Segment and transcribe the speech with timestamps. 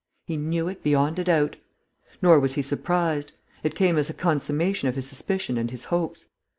[0.25, 1.57] He knew it beyond a doubt.
[2.23, 3.33] Nor was he surprised.
[3.61, 6.25] It came as a consummation of his suspicion and his hopes.